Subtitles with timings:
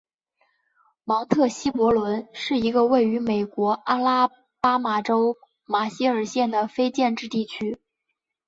[1.03, 7.79] 芒特希伯伦是一个位于美国阿拉巴马州马歇尔县的非建制地区。